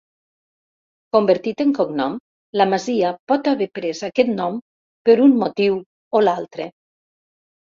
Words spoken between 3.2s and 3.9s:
pot haver